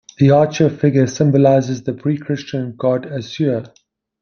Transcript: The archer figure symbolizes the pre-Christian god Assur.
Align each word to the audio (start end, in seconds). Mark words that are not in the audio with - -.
The 0.17 0.31
archer 0.31 0.71
figure 0.71 1.05
symbolizes 1.05 1.83
the 1.83 1.93
pre-Christian 1.93 2.73
god 2.75 3.05
Assur. 3.05 3.71